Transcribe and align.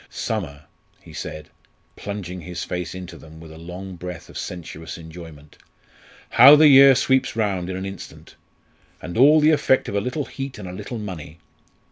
"Summer!" 0.09 0.63
he 0.99 1.13
said, 1.13 1.51
plunging 1.95 2.41
his 2.41 2.63
face 2.63 2.95
into 2.95 3.19
them 3.19 3.39
with 3.39 3.51
a 3.51 3.57
long 3.59 3.97
breath 3.97 4.29
of 4.29 4.37
sensuous 4.39 4.97
enjoyment. 4.97 5.59
"How 6.31 6.55
the 6.55 6.67
year 6.69 6.95
sweeps 6.95 7.35
round 7.35 7.69
in 7.69 7.75
an 7.77 7.85
instant! 7.85 8.33
And 8.99 9.15
all 9.15 9.39
the 9.39 9.51
effect 9.51 9.87
of 9.87 9.93
a 9.95 10.01
little 10.01 10.25
heat 10.25 10.57
and 10.57 10.67
a 10.67 10.73
little 10.73 10.97
money. 10.97 11.37